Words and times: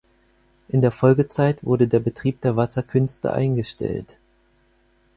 In 0.69 0.81
der 0.81 0.89
Folgezeit 0.89 1.63
wurde 1.63 1.87
der 1.87 1.99
Betrieb 1.99 2.41
der 2.41 2.55
Wasserkünste 2.55 3.33
eingestellt. 3.33 4.17